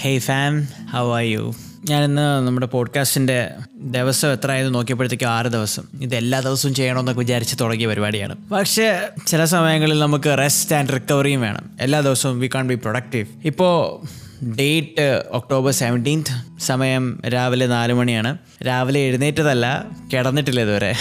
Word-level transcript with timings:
Hey 0.00 0.18
fam 0.18 0.64
how 0.92 1.16
are 1.16 1.22
you 1.22 1.54
ഞാനിന്ന് 1.90 2.46
നമ്മുടെ 2.46 2.66
പോഡ്കാസ്റ്റിന്റെ 2.66 3.50
ദിവസം 3.74 4.32
എത്ര 4.32 4.50
ആയത് 4.50 4.74
നോക്കിയപ്പോഴത്തേക്കും 4.74 5.26
ആറ് 5.26 5.46
ദിവസം. 5.46 5.82
ഇത് 6.00 6.14
എല്ലാ 6.14 6.40
ദിവസവും 6.40 6.74
ചെയ്യണമെന്നൊക്കെ 6.74 7.18
വിചാരിച്ച് 7.18 7.56
തുടങ്ങിയ 7.60 7.86
പരിപാടിയാണ്. 7.86 8.36
പക്ഷേ 8.52 9.00
ചില 9.26 9.44
സമയങ്ങളിൽ 9.44 9.98
നമുക്ക് 9.98 10.38
റെസ്റ്റ് 10.38 10.76
ആൻഡ് 10.76 10.88
റിക്കവറിയും 10.94 11.40
വേണം. 11.40 11.70
എല്ലാ 11.80 12.00
ദിവസവും 12.00 12.40
വി 12.40 12.50
കാൺ 12.54 12.68
ബി 12.68 12.74
പ്രൊഡക്റ്റീവ് 12.74 13.26
ഇപ്പോൾ 13.44 14.06
ഡേറ്റ് 14.46 15.24
ഒക്ടോബർ 15.30 15.72
സെവന്റീൻത്ത് 15.72 16.60
സമയം 16.60 17.20
രാവിലെ 17.28 17.66
നാല് 17.66 17.92
മണിയാണ്. 17.92 18.38
രാവിലെ 18.66 19.00
എഴുന്നേറ്റതല്ല 19.00 19.86
കിടന്നിട്ടില്ല 20.12 20.60
ഇതുവരെ. 20.60 20.94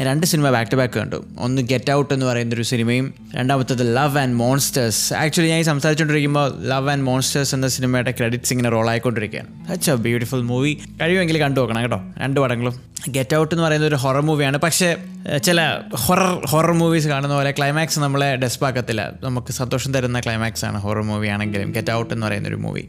ഞാൻ 0.00 0.08
രണ്ട് 0.08 0.26
സിനിമ 0.26 0.50
ബാക്ക് 0.50 0.70
ടു 0.72 0.76
ബാക്ക് 0.76 0.94
കണ്ടു. 0.98 1.24
ഒന്ന് 1.38 1.62
ഗെറ്റ് 1.62 1.90
ഔട്ട് 1.92 2.14
എന്ന് 2.14 2.26
പറയുന്ന 2.26 2.54
ഒരു 2.54 2.62
സിനിമയും 2.62 3.14
രണ്ടാമത്തത് 3.34 3.96
ലവ് 3.96 4.18
ആൻഡ് 4.18 4.34
മോൺസ്റ്റേഴ്സ് 4.34 5.14
ആക്ച്വലി 5.14 5.48
ഞാൻ 5.48 5.58
ഈ 5.60 5.62
സംസാരിച്ചുകൊണ്ടിരിക്കുമ്പോൾ 5.62 6.46
ലവ് 6.68 6.90
ആൻഡ് 6.90 7.04
മോൺസ്റ്റേഴ്സ് 7.04 7.54
എന്ന 7.54 7.68
സിനിമയുടെ 7.68 8.10
ക്രെഡിറ്റ്സ് 8.10 8.52
ഇങ്ങനെ 8.52 8.70
റോൾ 8.70 8.90
ആയിക്കൊണ്ടിരിക്കുകയാണ്. 8.90 9.48
സച്ച് 9.68 9.90
എ 9.90 9.94
ബ്യൂട്ടിഫുൾ 9.94 10.42
മൂവി 10.42 10.72
കഴിയുമെങ്കിൽ 11.00 11.38
കണ്ടു 11.38 11.60
നോക്കണം 11.60 11.82
കേട്ടോ. 11.82 12.00
രണ്ട് 12.18 12.40
പടങ്ങളും. 12.40 12.80
ഗെറ്റ് 13.08 13.36
ഔട്ട് 13.36 13.54
എന്ന് 13.54 13.64
പറയുന്ന 13.64 13.86
ഒരു 13.86 13.94
ഹൊറർ 13.94 14.20
മൂവിയാണ് 14.20 14.58
പക്ഷേ 14.58 14.96
ചില 15.44 15.60
ഹൊറർ 15.94 16.46
ഹൊറർ 16.46 16.72
മൂവീസ് 16.72 17.08
കാണുന്ന 17.08 17.34
പോലെ 17.34 17.50
ക്ലൈമാക്സ് 17.50 18.00
നമ്മളെ 18.00 18.36
ഡെസ്പാക്കത്തില്ല 18.36 19.12
നമുക്ക് 19.22 19.52
സന്തോഷം 19.52 19.94
തരുന്ന 19.94 20.20
ക്ലൈമാക്സ് 20.20 20.64
ആണ് 20.64 20.78
ഹൊറർ 20.78 21.02
മൂവി 21.02 21.28
ആണെങ്കിലും 21.28 21.72
ഗെറ്റ് 21.72 21.92
ഔട്ട് 21.92 22.14
എന്ന് 22.14 22.26
പറയുന്ന 22.26 22.48
ഒരു 22.48 22.56
മൂവി 22.56 22.84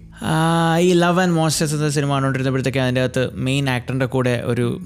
ഈ 0.79 0.93
ലവ് 0.93 1.21
ആൻഡ് 1.21 1.33
മോൺസ്റ്റേഴ്സ് 1.33 1.75
എന്ന 1.75 1.89
സിനിമ 1.89 2.13
കണ്ടുകൊണ്ടിരുന്നപ്പോഴത്തേക്ക് 2.13 2.79
അതിന്റെ 2.79 3.01
അകത്ത് 3.01 3.29
മെയിൻ 3.33 3.69
ആക്ടറിന്റെ 3.69 4.05
കൂടെ 4.05 4.41
ഒരു 4.45 4.81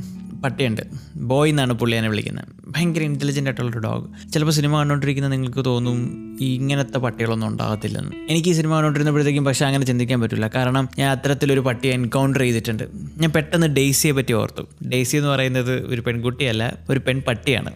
പട്ടിയുണ്ട്. 0.45 0.81
ബോയ് 1.15 1.49
എന്നാണ് 1.51 1.73
പുള്ളി 1.73 1.95
എന്നെ 1.95 2.09
വിളിക്കുന്നത്. 2.09 2.45
ഭയങ്കര 2.67 3.03
ഇന്റലിജന്റ് 3.03 3.49
ആയിട്ടുള്ളൊരു 3.49 3.79
ഡോഗ് 3.79 4.31
ചിലപ്പോൾ 4.33 4.53
സിനിമ 4.53 4.79
കണ്ടുകൊണ്ടിരിക്കുന്ന 4.79 5.29
നിങ്ങൾക്ക് 5.29 5.65
തോന്നും 5.65 5.99
ഇങ്ങനത്തെ 6.41 6.97
പട്ടികളൊന്നും 6.97 7.47
ഉണ്ടാകത്തില്ലെന്ന്. 7.47 8.11
എനിക്ക് 8.29 8.49
ഈ 8.49 8.53
സിനിമ 8.53 8.73
കണ്ടുകൊണ്ടിരുന്നപ്പോഴത്തേക്കും 8.73 9.45
പക്ഷേ 9.45 9.65
അങ്ങനെ 9.65 9.85
ചിന്തിക്കാൻ 9.85 10.21
പറ്റില്ല 10.21 10.47
കാരണം 10.55 10.89
ഞാൻ 10.99 11.11
അത്തരത്തിലൊരു 11.11 11.59
പട്ടിയെ 11.59 11.93
എൻകൗണ്ടർ 11.93 12.39
ചെയ്തിട്ടുണ്ട്. 12.39 12.83
ഞാൻ 13.17 13.31
പെട്ടെന്ന് 13.31 13.67
ഡെയ്സിയെ 13.67 14.11
പറ്റി 14.11 14.33
ഓർത്തു. 14.33 14.87
ഡെയ്സി 14.87 15.17
എന്ന് 15.17 15.29
പറയുന്നത് 15.29 15.73
ഒരു 15.87 16.01
പെൺകുട്ടിയല്ല 16.01 16.77
ഒരു 16.89 17.01
പെൺപട്ടിയാണ്. 17.07 17.71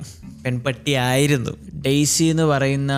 പെൺപട്ടി 0.46 0.92
ആയിരുന്നു. 0.92 1.52
ഡെയ്സി 1.86 2.24
എന്ന് 2.24 2.44
പറയുന്ന 2.44 2.94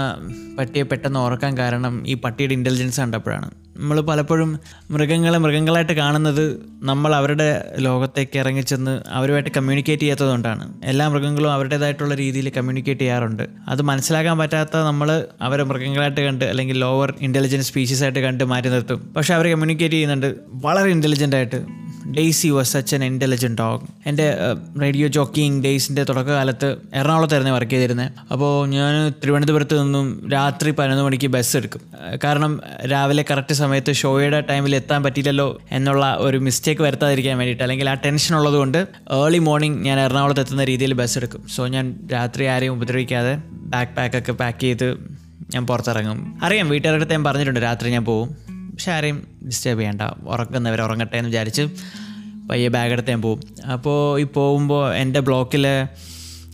പട്ടിയെ 0.57 0.83
പെട്ടെന്ന് 0.83 1.19
ഓർക്കാൻ 1.19 1.57
കാരണം 1.57 2.07
ഈ 2.07 2.13
പട്ടിയുടെ 2.13 2.53
ഇന്റലിജൻസ് 2.53 3.01
കണ്ടപ്പോഴാണ്. 3.01 3.51
നമ്മൾ 3.81 4.01
പലപ്പോഴും 4.01 4.59
മൃഗങ്ങളെ 4.91 5.37
മൃഗങ്ങളായിട്ട് 5.37 5.93
കാണുന്നത് 5.93 6.65
നമ്മൾ 6.83 7.15
അവരുടെ 7.15 7.75
ലോകത്തേക്ക് 7.79 8.39
ഇറങ്ങിച്ചെന്ന് 8.39 9.01
അവരുമായിട്ട് 9.09 9.49
കമ്മ്യൂണിക്കേറ്റ് 9.57 10.01
ചെയ്യാത്തതുകൊണ്ടാണ്. 10.01 10.73
എല്ലാ 10.83 11.07
മൃഗങ്ങളും 11.07 11.53
അവരുടേതായിട്ടുള്ള 11.53 12.15
രീതിയിൽ 12.15 12.49
കമ്മ്യൂണിക്കേറ്റ് 12.49 13.01
ചെയ്യാറുണ്ട്. 13.01 13.43
അത് 13.67 13.81
മനസ്സിലാക്കാൻ 13.81 14.37
പറ്റാത്ത 14.37 14.77
നമ്മൾ 14.77 15.25
അവരെ 15.41 15.63
മൃഗങ്ങളായിട്ട് 15.63 16.21
കണ്ട് 16.21 16.45
അല്ലെങ്കിൽ 16.45 16.77
ലോവർ 16.77 17.13
ഇന്റലിജൻസ് 17.21 17.67
സ്പീഷീസ് 17.67 18.03
ആയിട്ട് 18.03 18.19
കണ്ട് 18.19 18.43
മാറ്റി 18.43 18.67
നിർത്തും. 18.67 19.13
പക്ഷേ 19.17 19.33
അവർ 19.33 19.47
കമ്മ്യൂണിക്കേറ്റ് 19.47 19.95
ചെയ്യുന്നുണ്ട്. 19.95 20.35
വളരെ 20.47 20.89
ഇന്റലിജന്റ് 20.89 21.35
ആയിട്ട്. 21.35 21.90
Daisy 22.15 22.47
was 22.47 22.73
such 22.73 22.95
an 22.95 23.03
intelligent 23.03 23.57
dog. 23.61 23.81
എന്റെ 24.05 24.37
റേഡിയോ 24.81 25.07
ജോക്കിങ് 25.07 25.63
ഡേയ്സിന്റെ 25.63 26.03
തുടക്കകാലത്ത് 26.03 26.75
എറണാകുളത്തായിരുന്നു 26.93 27.53
വർക്ക് 27.53 27.71
ചെയ്തിരുന്നത് 27.71 28.11
അപ്പോൾ 28.31 28.67
ഞാൻ 28.67 29.09
തിരുവനന്തപുരത്ത് 29.09 29.83
നിന്നും 29.83 30.29
രാത്രി 30.33 30.71
പതിനൊന്ന് 30.71 31.03
മണിക്ക് 31.03 31.27
ബസ് 31.27 31.57
എടുക്കും. 31.57 31.81
കാരണം 32.23 32.61
രാവിലെ 32.91 33.25
കറക്റ്റ് 33.31 33.53
സമയത്ത് 33.53 33.93
ഷോയുടെ 33.93 34.41
ടൈമിൽ 34.41 34.75
എത്താൻ 34.75 35.03
പറ്റിയില്ലല്ലോ 35.03 35.59
എന്നുള്ള 35.71 36.17
ഒരു 36.19 36.37
മിസ്റ്റേക്ക് 36.37 36.81
വരുത്താതിരിക്കാൻ 36.81 37.37
വേണ്ടിയിട്ട്. 37.37 37.63
അല്ലെങ്കിൽ 37.63 37.89
ആ 37.89 37.93
ടെൻഷൻ 37.93 38.35
ഉള്ളതുകൊണ്ട് 38.35 38.77
ഏർലി 39.11 39.37
മോർണിംഗ് 39.37 39.85
ഞാൻ 39.85 39.99
എറണാകുളത്ത് 39.99 40.41
എത്തുന്ന 40.41 40.63
രീതിയിൽ 40.63 40.93
ബസ് 40.93 41.17
എടുക്കും. 41.17 41.47
സോ 41.55 41.67
ഞാൻ 41.67 41.95
രാത്രി 42.13 42.45
ആരെയും 42.45 42.73
ഉപദ്രവിക്കാതെ 42.73 43.37
ബാക്ക് 43.51 43.91
പാക്കൊക്കെ 43.91 44.31
പാക്ക് 44.31 44.59
ചെയ്ത് 44.59 44.97
ഞാൻ 45.53 45.67
പുറത്തിറങ്ങും. 45.67 46.39
അറിയാം 46.43 46.69
വീട്ടുകാരുടെ 46.69 47.05
ഞാൻ 47.11 47.23
പറഞ്ഞിട്ടുണ്ട് 47.23 47.59
രാത്രി 47.59 47.89
ഞാൻ 47.89 48.05
പോവും. 48.05 48.50
പക്ഷെ 48.71 48.91
ആരെയും 48.91 49.27
ഡിസ്റ്റർബ് 49.45 49.79
ചെയ്യണ്ട 49.79 50.01
ഉറക്കുന്നവർ 50.27 50.81
ഉറങ്ങട്ടെ 50.81 51.17
എന്ന് 51.17 51.29
വിചാരിച്ച് 51.29 51.61
പയ്യെ 52.49 52.67
ബാഗ് 52.67 52.91
എടുത്ത് 52.91 53.09
ഞാൻ 53.09 53.21
പോവും. 53.21 53.41
അപ്പോൾ 53.71 54.19
ഈ 54.19 54.23
പോകുമ്പോൾ 54.23 54.95
എന്റെ 54.95 55.19
ബ്ലോക്കിലെ 55.19 55.87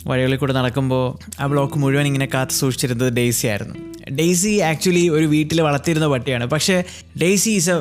വഴികളിൽ 0.07 0.35
കൂടെ 0.35 0.53
നടക്കുമ്പോൾ 0.53 1.06
ആ 1.39 1.45
ബ്ലോക്ക് 1.47 1.79
മുഴുവൻ 1.79 2.06
ഇങ്ങനെ 2.06 2.27
കാത്തു 2.33 2.53
സൂക്ഷിച്ചിരുന്നത് 2.53 3.13
ഡെയ്സി 3.13 3.47
ആയിരുന്നു. 3.47 3.75
ഡെയ്സി 4.16 4.59
ആക്ച്വലി 4.59 5.09
ഒരു 5.09 5.25
വീട്ടിൽ 5.25 5.61
വളർത്തിയിരുന്ന 5.61 6.07
പട്ടിയാണ്. 6.07 6.45
പക്ഷേ 6.45 6.83
Daisy 7.22 7.50
is 7.50 7.69
a 7.69 7.77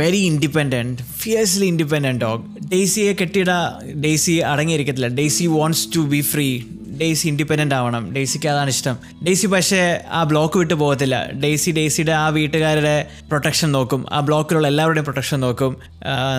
very 0.00 0.16
independent 0.16 1.02
fiercely 1.02 1.66
independent 1.66 2.20
dog 2.20 2.44
ഡെയ്സിയെ 2.70 3.12
കെട്ടിയിട 3.12 3.50
Daisy 3.94 4.32
അടങ്ങിയിരിക്കത്തില്ല. 4.32 5.08
Daisy 5.08 5.44
wants 5.44 5.88
to 5.96 6.00
be 6.00 6.20
free 6.20 6.62
Daisy 7.00 7.28
independent 7.28 7.74
ആവണം. 7.74 8.12
ഡെയ്സിക്ക് 8.12 8.48
അതാണ് 8.48 8.68
ഇഷ്ടം. 8.68 8.96
ഡെയ്സി 9.26 9.46
പക്ഷേ 9.46 10.04
ആ 10.10 10.22
ബ്ലോക്ക് 10.22 10.58
വിട്ട് 10.58 10.74
പോകത്തില്ല. 10.74 11.30
ഡെയ്സി 11.30 11.70
ഡെയ്സിയുടെ 11.70 12.12
ആ 12.12 12.28
വീട്ടുകാരുടെ 12.28 13.06
പ്രൊട്ടക്ഷൻ 13.28 13.72
നോക്കും. 13.72 14.06
ആ 14.12 14.20
ബ്ലോക്കിലുള്ള 14.20 14.68
എല്ലാവരുടെയും 14.68 15.04
പ്രൊട്ടക്ഷൻ 15.04 15.40
നോക്കും. 15.40 15.76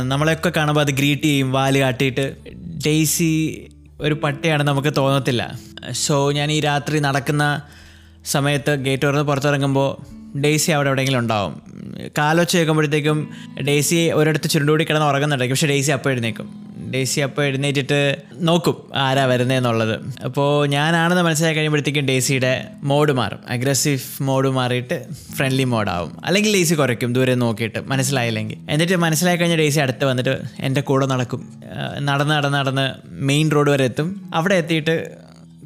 നമ്മളെയൊക്കെ 0.03 0.49
കാണുമ്പോൾ 0.49 0.81
അത് 0.81 0.91
ഗ്രീറ്റ് 0.91 1.23
ചെയ്യും 1.23 1.51
വാൽ 1.51 1.79
കാട്ടിയിട്ട്. 1.79 2.35
ഡെയ്സി 2.85 3.65
ഒരു 4.01 4.13
പട്ടിയാണെന്ന് 4.13 4.71
നമുക്ക് 4.71 4.93
തോന്നത്തില്ല. 4.97 5.59
സോ 5.91 6.31
ഞാൻ 6.31 6.51
ഈ 6.51 6.59
രാത്രി 6.59 6.99
നടക്കുന്ന 6.99 7.61
സമയത്ത് 8.25 8.75
ഗേറ്റ് 8.75 9.03
തുറന്ന് 9.03 9.21
പുറത്തിറങ്ങുമ്പോൾ 9.21 10.39
ഡെയ്സി 10.39 10.71
അവിടെ 10.71 10.89
എവിടെയെങ്കിലും 10.89 11.19
ഉണ്ടാവും. 11.19 11.61
കാലൊച്ച 12.17 12.57
കേൾക്കുമ്പോഴത്തേക്കും 12.57 13.29
ഡെയ്സി 13.67 14.11
ഒരിടത്ത് 14.11 14.49
ചുരുണ്ടുകൂടി 14.49 14.83
കിടന്ന് 14.83 15.05
ഉറങ്ങുന്നുണ്ടായിരിക്കും. 15.05 15.55
പക്ഷേ 15.55 15.67
ഡെയ്സി 15.67 15.91
അപ്പോൾ 15.91 16.09
എഴുന്നേക്കും 16.09 16.68
ഡെയ്സി 16.93 17.19
അപ്പോൾ 17.19 17.43
എഴുന്നേറ്റിട്ട് 17.45 17.99
നോക്കും 18.33 18.77
ആരാ 18.95 19.25
വരുന്നതെന്നുള്ളത് 19.25 19.95
അപ്പോൾ 20.25 20.67
ഞാനാണെന്ന് 20.67 21.23
മനസ്സിലാക്കി 21.23 21.57
കഴിയുമ്പോഴത്തേക്കും 21.57 22.05
ഡേസിയുടെ 22.05 22.65
മോഡ് 22.83 23.11
മാറും. 23.11 23.39
അഗ്രസീവ് 23.49 23.99
മോഡ് 24.21 24.47
മാറിയിട്ട് 24.47 25.05
ഫ്രണ്ട്ലി 25.35 25.63
മോഡാവും 25.63 26.25
അല്ലെങ്കിൽ 26.25 26.53
ഡേസി 26.53 26.73
കുറയ്ക്കും 26.73 27.13
ദൂരെ 27.13 27.35
നോക്കിയിട്ട്. 27.35 27.79
മനസ്സിലായില്ലെങ്കിൽ. 27.79 28.57
എന്നിട്ട് 28.69 28.95
മനസ്സിലായി 28.95 29.37
കഴിഞ്ഞാൽ 29.37 29.59
ഡേസി 29.59 29.79
അടുത്ത് 29.79 30.05
വന്നിട്ട് 30.05 30.35
എന്റെ 30.59 30.81
കൂടെ 30.81 31.05
നടക്കും. 31.05 31.41
നടന്ന് 31.99 32.33
നടന്ന് 32.35 32.57
നടന്ന് 32.57 32.87
മെയിൻ 33.07 33.51
റോഡ് 33.51 33.69
വരെ 33.69 33.83
എത്തും. 33.83 34.31
അവിടെ 34.33 34.55
എത്തിയിട്ട് 34.55 34.95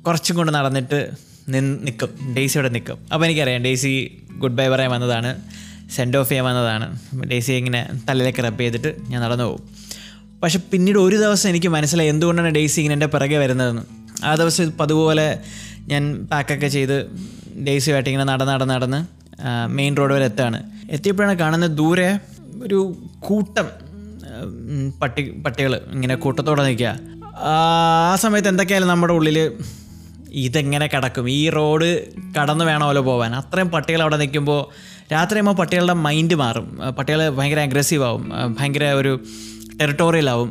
കുറച്ചും 0.07 0.35
കൊണ്ട് 0.35 0.53
നടന്നിട്ട് 0.53 1.09
നിന്ന് 1.49 1.85
നിൽക്കും 1.85 2.33
ഡേസി 2.37 2.57
അവിടെ 2.57 2.69
നിൽക്കും 2.69 2.97
അപ്പോൾ 3.13 3.25
എനിക്കറിയാം 3.25 3.63
ഡേസി 3.63 4.17
ഗുഡ് 4.31 4.53
ബൈ 4.53 4.67
പറയാൻ 4.67 4.91
വന്നതാണ്. 4.91 5.41
സെൻഡ് 5.95 6.17
ഓഫ് 6.17 6.29
ചെയ്യാൻ 6.29 6.45
വന്നതാണ്. 6.45 6.99
ഡേസി 7.31 7.51
ഇങ്ങനെ 7.51 7.89
തലയിലേക്ക് 8.09 8.43
റബ്ബ് 8.43 8.61
ചെയ്തിട്ട് 8.61 8.95
ഞാൻ 9.09 9.21
നടന്നു 9.21 9.43
പോകും. 9.43 9.63
പക്ഷെ 10.43 10.59
പിന്നീട് 10.71 10.97
ഒരു 10.97 11.15
ദിവസം 11.15 11.49
എനിക്ക് 11.49 11.67
മനസ്സിലായി 11.67 12.09
എന്തുകൊണ്ടാണ് 12.09 12.49
ഡേയ്സി 12.49 12.77
ഇങ്ങനെ 12.79 12.93
എന്റെ 12.93 13.05
പിറകെ 13.05 13.37
വരുന്നതെന്ന്. 13.37 13.81
ആ 14.25 14.35
ദിവസം 14.35 14.71
അതുപോലെ 14.81 15.39
ഞാൻ 15.87 16.03
പാക്കൊക്കെ 16.31 16.67
ചെയ്ത് 16.67 16.97
ഡെയ്സിയുമായിട്ട് 17.67 18.09
ഇങ്ങനെ 18.09 18.25
നടന്ന് 18.31 18.53
നടന്ന് 18.53 18.73
നടന്ന് 18.73 18.99
മെയിൻ 19.67 19.97
റോഡ് 19.97 20.13
വരെ 20.13 20.25
എത്താണ് 20.25 20.59
എത്തിയപ്പോഴാണ് 20.91 21.39
കാണുന്നത് 21.39 21.71
ദൂരെ 21.71 22.19
ഒരു 22.63 22.79
കൂട്ടം 23.19 23.67
പട്ടി 25.01 25.23
പട്ടികൾ 25.45 25.81
ഇങ്ങനെ 25.91 26.15
കൂട്ടത്തോടെ 26.15 26.63
നിൽക്കുക. 26.63 26.91
ആ 27.41 28.15
സമയത്ത് 28.19 28.49
എന്തൊക്കെയായാലും 28.49 28.89
നമ്മുടെ 28.89 29.13
ഉള്ളിൽ 29.13 29.51
ഇതെങ്ങനെ 30.45 30.87
കിടക്കും? 30.87 31.29
ഈ 31.29 31.49
റോഡ് 31.49 31.89
കടന്നു 32.37 32.65
വേണമല്ലോ 32.65 33.01
പോകാൻ 33.01 33.35
അത്രയും 33.35 33.69
പട്ടികൾ 33.69 34.01
അവിടെ 34.01 34.17
നിൽക്കുമ്പോൾ 34.17 34.61
രാത്രിയാകുമ്പോൾ 35.13 35.55
പട്ടികളുടെ 35.61 35.93
മൈൻഡ് 35.93 36.35
മാറും. 36.35 36.67
പട്ടികൾ 36.99 37.29
ഭയങ്കര 37.29 37.59
അഗ്രസീവ് 37.59 38.03
ആവും. 38.03 38.23
ഭയങ്കര 38.59 38.85
ഒരു 38.93 39.13
ടെറിട്ടോറിയൽ 39.79 40.29
ആവും 40.29 40.49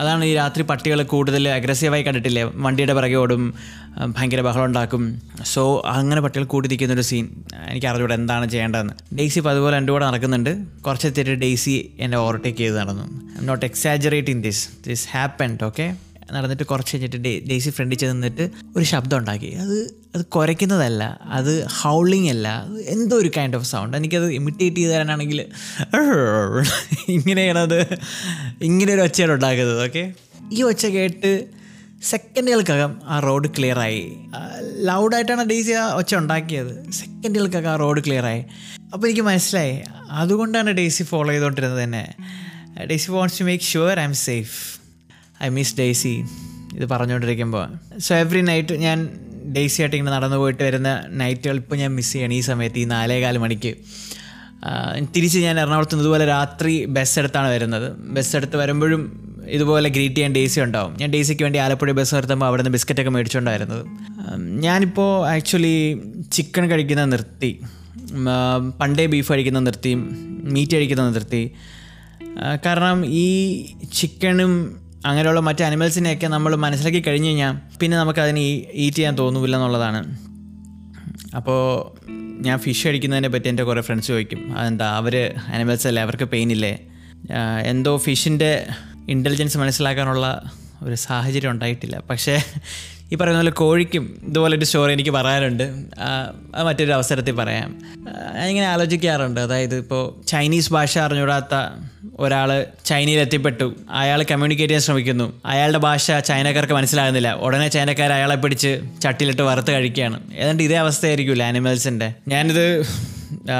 അതാണ് 0.00 0.24
ഈ 0.24 0.32
രാത്രി 0.34 0.62
പട്ടികൾ 0.70 1.02
കൂടുതൽ 1.12 1.48
അഗ്രസീവായി 1.48 2.02
കണ്ടിട്ടില്ലേ? 2.02 2.42
വണ്ടിയുടെ 2.64 2.94
പിറകെ 2.94 3.16
ഓടും 3.22 3.42
ഭയങ്കര 4.16 4.40
ബഹളം 4.40 4.64
ഉണ്ടാക്കും. 4.64 5.02
സോ 5.52 5.62
അങ്ങനെ 5.94 6.20
പട്ടികൾ 6.24 6.44
കൂടി 6.54 6.68
നിൽക്കുന്ന 6.72 6.94
ഒരു 6.94 7.04
സീൻ 7.10 7.26
എനിക്ക് 7.70 7.86
അറിഞ്ഞൂടെ 7.86 8.14
എന്താണ് 8.14 8.46
ചെയ്യേണ്ടതെന്ന്. 8.50 8.94
ഡെയ്സി 9.18 9.38
ഇപ്പോൾ 9.40 9.50
അതുപോലെ 9.50 9.76
എന്റെ 9.80 9.92
കൂടെ 9.92 10.04
നടക്കുന്നുണ്ട്. 10.06 10.52
കുറച്ച് 10.86 11.08
എത്തിയിട്ട് 11.10 11.40
ഡെയ്സി 11.44 11.76
എന്നെ 12.00 12.18
ഓവർടേക്ക് 12.18 12.58
ചെയ്ത് 12.58 12.78
നടന്നു. 12.80 13.06
I 13.42 13.46
not 13.50 13.64
not 13.66 14.30
in 14.30 14.40
this 14.48 14.64
this 14.88 15.06
happened 15.16 15.64
okay 15.70 15.88
നടന്നിട്ട് 16.32 16.64
കുറച്ച് 16.64 16.92
കഴിഞ്ഞിട്ട് 16.94 17.18
ഡേസി 17.48 17.70
ഫ്രണ്ടിൽ 17.70 17.98
ചെന്നിട്ട് 17.98 18.50
ഒരു 18.76 18.84
ശബ്ദം 18.84 19.18
ഉണ്ടാക്കി. 19.18 19.50
അത് 19.54 19.76
അത് 20.14 20.24
കുരയ്ക്കുന്നതല്ല 20.24 21.18
അത് 21.30 21.66
ഹൗളിംഗ് 21.82 22.30
അല്ല 22.30 22.48
എന്തോ 22.86 23.16
ഒരു 23.16 23.30
കൈൻഡ് 23.36 23.56
ഓഫ് 23.56 23.66
സൗണ്ട് 23.66 23.96
എനിക്കത് 23.96 24.32
ഇമിറ്റേറ്റ് 24.32 24.76
ചെയ്ത് 24.76 24.92
തരാനാണെങ്കിൽ 24.94 25.40
ഇങ്ങനെയാണ് 27.16 27.58
അത് 27.58 27.78
ഇങ്ങനെ 28.62 28.92
ഒരു 28.94 29.02
ഒച്ചയാണ് 29.02 29.32
ഉണ്ടാക്കുന്നത് 29.32 29.82
ഓക്കെ 29.82 30.14
ഈ 30.52 30.62
ഒച്ച 30.62 30.86
കേട്ട് 30.86 31.30
സെക്കൻഡുകൾക്കകം 32.02 32.92
ആ 33.06 33.18
റോഡ് 33.18 33.48
ക്ലിയറായി 33.56 34.02
ലൗഡായിട്ടാണ് 34.84 35.42
ഡേസി 35.42 35.72
ആ 35.72 35.86
ഒച്ച 35.94 36.14
ഉണ്ടാക്കിയത്. 36.14 36.72
സെക്കൻഡുകൾക്കകം 36.90 37.70
ആ 37.70 37.76
റോഡ് 37.76 38.00
ക്ലിയറായി 38.00 38.44
അപ്പോൾ 38.92 39.06
എനിക്ക് 39.06 39.22
മനസ്സിലായി 39.22 39.74
അതുകൊണ്ടാണ് 40.10 40.70
ഡേസി 40.70 41.02
ഫോളോ 41.02 41.30
ചെയ്തുകൊണ്ടിരുന്നത് 41.30 41.82
തന്നെ 41.82 42.04
Daisy 42.86 43.10
wants 43.10 43.40
to 43.40 43.44
make 43.44 43.64
sure 43.64 44.00
I'm 44.02 44.14
safe 44.14 44.79
I 45.42 45.48
miss 45.48 45.74
Daisy 45.78 46.24
ഇത് 46.74 46.86
പറഞ്ഞുകൊണ്ടിരിക്കുമ്പോൾ 46.86 47.98
സോ 47.98 48.14
എവറി 48.14 48.40
നൈറ്റ് 48.40 48.74
ഞാൻ 48.74 49.08
ഡേസി 49.56 49.82
ആയിട്ട് 49.82 49.96
ഇങ്ങനെ 49.96 50.16
നടന്നു 50.16 50.36
പോയിട്ട് 50.36 50.62
വരുന്ന 50.62 51.02
നൈറ്റുകൾ 51.08 51.56
ഇപ്പോൾ 51.56 51.76
ഞാൻ 51.76 51.94
മിസ് 51.94 52.12
ചെയ്യണം. 52.12 52.32
ഈ 52.32 52.40
സമയത്ത് 52.40 52.78
ഈ 52.78 52.84
നാലേകാൽ 52.84 53.38
മണിക്ക്. 53.38 53.74
തിരിച്ച് 55.16 55.38
ഞാൻ 55.38 55.60
എറണാകുളത്ത് 55.60 55.94
നിന്ന് 55.94 56.02
ഇതുപോലെ 56.02 56.26
രാത്രി 56.26 56.84
ബസ് 56.84 57.18
എടുത്താണ് 57.18 57.48
വരുന്നത്. 57.48 57.92
ബസ് 57.92 58.36
എടുത്ത് 58.36 58.56
വരുമ്പോഴും 58.56 59.02
ഇതുപോലെ 59.48 59.88
ഗ്രീറ്റ് 59.88 60.14
ചെയ്യാൻ 60.14 60.32
ഡേസി 60.32 60.60
ഉണ്ടാവും. 60.60 60.96
ഞാൻ 61.00 61.10
ഡേസിക്ക് 61.10 61.42
വേണ്ടി 61.42 61.58
ആലപ്പുഴ 61.58 61.92
ബസ് 61.92 62.14
നിർത്തുമ്പോൾ 62.14 62.46
അവിടെ 62.46 62.62
നിന്ന് 62.62 62.72
ബിസ്ക്കറ്റൊക്കെ 62.72 63.10
മേടിച്ചുകൊണ്ടായിരുന്നത് 63.10 63.86
ഞാനിപ്പോൾ 64.38 65.28
ആക്ച്വലി 65.28 66.02
ചിക്കൻ 66.32 66.70
കഴിക്കുന്ന 66.70 67.04
നിർത്തി. 67.04 67.60
പണ്ടേ 68.80 69.06
ബീഫ് 69.06 69.32
കഴിക്കുന്ന 69.32 69.58
നിർത്തി. 69.58 69.94
മീറ്റ് 70.54 70.76
കഴിക്കുന്ന 70.76 71.10
നിർത്തി. 71.10 71.50
കാരണം 72.66 73.06
ഈ 73.06 73.26
ചിക്കനും 73.94 74.79
അങ്ങനെയുള്ള 75.06 75.40
മറ്റ് 75.40 75.62
അനിമൽസിനെയൊക്കെ 75.64 76.26
നമ്മൾ 76.26 76.56
മനസ്സിലാക്കി 76.56 77.00
കഴിഞ്ഞ് 77.00 77.28
കഴിഞ്ഞാൽ 77.28 77.78
പിന്നെ 77.78 77.96
നമുക്ക് 77.98 78.20
അതിനെ 78.20 78.40
ഈറ്റ് 78.40 78.96
ചെയ്യാൻ 78.96 79.18
തോന്നുന്നില്ല 79.18 79.56
എന്നുള്ളതാണ് 79.56 80.00
അപ്പോൾ 81.36 81.60
ഞാൻ 82.42 82.58
ഫിഷ് 82.58 82.86
അടിക്കുന്നതിനെ 82.88 83.28
പറ്റി 83.28 83.48
എന്റെ 83.48 83.62
കുറേ 83.62 83.80
ഫ്രണ്ട്സ് 83.80 84.08
ചോദിക്കും. 84.08 84.58
അതെന്താ 84.58 84.96
അവർ 84.96 85.34
അനിമൽസ് 85.46 85.86
അല്ലേ? 85.86 86.02
അവർക്ക് 86.02 86.24
പെയിൻ 86.24 86.52
ഇല്ലേ? 86.52 86.78
എന്തോ 87.64 87.96
ഫിഷിന്റെ 87.96 88.66
ഇന്റലിജൻസ് 89.08 89.58
മനസ്സിലാക്കാനുള്ള 89.58 90.52
ഒരു 90.82 90.94
സാഹചര്യം 90.94 91.50
ഉണ്ടായിട്ടില്ല. 91.50 92.02
പക്ഷേ 92.10 92.42
ഈ 93.12 93.16
പറയുന്ന 93.16 93.38
പോലെ 93.38 93.50
കോഴിക്കും 93.50 94.20
ഇതുപോലൊരു 94.26 94.64
സ്റ്റോറി 94.64 94.92
എനിക്ക് 94.92 95.10
പറയാനുണ്ട്. 95.10 95.62
അത് 96.54 96.66
മറ്റൊരു 96.66 96.92
അവസരത്തിൽ 96.92 97.32
പറയാം. 97.32 97.78
ഞാനിങ്ങനെ 98.34 98.66
ആലോചിക്കാറുണ്ട്. 98.66 99.40
അതായത് 99.40 99.76
ഇപ്പോൾ 99.76 100.26
ചൈനീസ് 100.26 100.72
ഭാഷ 100.72 100.98
അറിഞ്ഞുകൂടാത്ത 100.98 101.82
ഒരാൾ 102.18 102.66
ചൈനയിൽ 102.84 103.18
എത്തിപ്പെട്ടു. 103.18 103.74
അയാൾ 103.90 104.22
കമ്മ്യൂണിക്കേറ്റ് 104.22 104.70
ചെയ്യാൻ 104.70 104.82
ശ്രമിക്കുന്നു. 104.82 105.40
അയാളുടെ 105.46 105.78
ഭാഷ 105.78 106.10
ചൈനക്കാർക്ക് 106.10 106.72
മനസ്സിലാകുന്നില്ല. 106.72 107.32
ഉടനെ 107.32 107.68
ചൈനക്കാർ 107.68 108.12
അയാളെ 108.12 108.34
പിടിച്ച് 108.34 108.80
ചട്ടിയിലിട്ട് 109.02 109.42
വറുത്ത് 109.42 109.70
കഴിക്കുകയാണ്. 109.70 110.34
ഏതാണ്ട് 110.34 110.62
ഇതേ 110.62 110.76
അവസ്ഥയായിരിക്കുമല്ലോ 110.76 111.46
ആനിമൽസിന്റെ 111.46 112.14
ഞാനിത് 112.28 112.80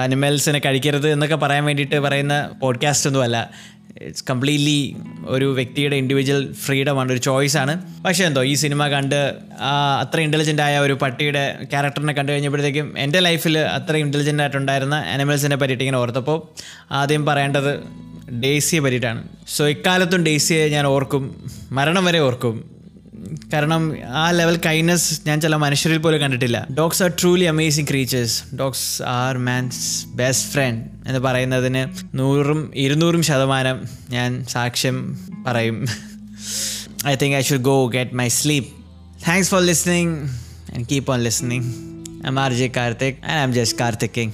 അനിമൽസിനെ 0.03 0.59
കഴിക്കരുത് 0.59 1.11
എന്നൊക്കെ 1.11 1.37
പറയാൻ 1.37 1.65
വേണ്ടിയിട്ട് 1.65 2.01
പറയുന്ന 2.01 2.51
പോഡ്കാസ്റ്റ് 2.63 3.09
ഒന്നുമല്ല. 3.09 3.51
ഇറ്റ്സ് 4.07 4.25
കംപ്ലീറ്റ്ലി 4.31 4.79
ഒരു 5.29 5.47
വ്യക്തിയുടെ 5.59 5.97
ഇൻഡിവിജ്വൽ 6.03 6.43
ആണ് 7.01 7.13
ഒരു 7.13 7.23
ചോയ്സാണ് 7.29 7.75
പക്ഷേ 8.05 8.25
എന്തോ 8.25 8.43
ഈ 8.43 8.55
സിനിമ 8.55 8.87
കണ്ട് 8.89 9.19
അത്ര 10.03 10.21
ഇന്റലിജന്റ് 10.21 10.63
ആയ 10.67 10.79
ഒരു 10.79 10.95
പട്ടിയുടെ 11.03 11.45
ക്യാരക്ടറിനെ 11.73 12.13
കണ്ടു 12.13 12.31
കഴിഞ്ഞപ്പോഴത്തേക്കും 12.33 12.87
എന്റെ 12.99 13.21
ലൈഫിൽ 13.29 13.57
അത്ര 13.59 13.97
ഇന്റലിജന്റ് 13.97 14.43
ആയിട്ടുണ്ടായിരുന്ന 14.43 14.99
ആനിമൽസിനെ 15.15 15.57
പറ്റിയിട്ട് 15.57 15.85
ഇങ്ങനെ 15.85 16.01
ഓർത്തപ്പോൾ 16.03 16.39
ആദ്യം 17.01 17.25
പറയേണ്ടത് 17.27 17.73
ഡേസിയെ 18.43 18.81
പറ്റിയിട്ടാണ്. 18.81 19.23
സോ 19.57 19.63
ഇക്കാലത്തും 19.69 20.21
ഡേസിയെ 20.27 20.65
ഞാൻ 20.69 20.87
ഓർക്കും 20.87 21.25
മരണം 21.73 22.05
വരെ 22.05 22.21
ഓർക്കും. 22.21 22.57
കാരണം 23.53 23.83
ആ 24.15 24.31
ലെവൽ 24.31 24.61
കൈൻഡ്നസ് 24.67 25.21
ഞാൻ 25.27 25.41
ചില 25.41 25.57
മനുഷ്യരിൽ 25.57 25.99
പോലും 25.99 26.21
കണ്ടിട്ടില്ല. 26.21 26.67
Dogs 26.79 27.03
are 27.03 27.11
truly 27.21 27.45
amazing 27.45 27.87
creatures 27.91 28.57
dogs 28.57 29.03
are 29.03 29.39
man's 29.39 30.07
best 30.07 30.49
friend 30.53 31.09
എന്ന് 31.09 31.21
പറയുന്നതിന് 31.21 31.83
നൂറും 32.17 32.73
ഇരുന്നൂറും 32.75 33.23
ശതമാനം 33.23 33.81
ഞാൻ 34.11 34.45
സാക്ഷ്യം 34.45 35.19
പറയും. 35.47 35.87
I 37.07 37.15
think 37.15 37.37
I 37.37 37.43
should 37.43 37.61
go 37.61 37.87
get 37.87 38.15
my 38.15 38.29
sleep 38.29 38.71
thanks 39.29 39.51
for 39.51 39.63
listening 39.63 40.15
and 40.75 40.87
keep 40.93 41.13
on 41.13 41.21
listening 41.21 41.67
I'm 42.27 42.41
R 42.41 42.53
J 42.53 42.71
Karthik 42.77 43.15
and 43.25 43.39
I'm 43.43 43.55
just 43.55 43.79
Karthik 43.79 44.11
king 44.17 44.33